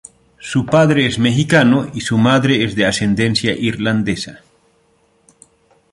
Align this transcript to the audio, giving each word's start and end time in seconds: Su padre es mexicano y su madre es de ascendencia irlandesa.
Su 0.39 0.65
padre 0.65 1.05
es 1.05 1.19
mexicano 1.19 1.91
y 1.93 2.01
su 2.01 2.17
madre 2.17 2.63
es 2.63 2.75
de 2.75 2.87
ascendencia 2.87 3.51
irlandesa. 3.55 4.39